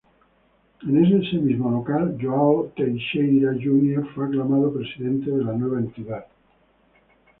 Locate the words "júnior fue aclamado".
3.63-4.73